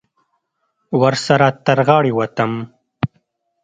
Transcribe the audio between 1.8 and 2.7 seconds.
غاړې ووتم.